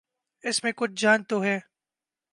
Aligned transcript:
اس 0.43 0.63
میں 0.63 0.71
کچھ 0.75 0.91
جان 0.95 1.23
تو 1.23 1.43
ہے۔ 1.43 1.59